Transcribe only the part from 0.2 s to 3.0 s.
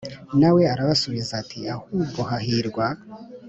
Na we aramusubiza ati Ahubwo hahirwa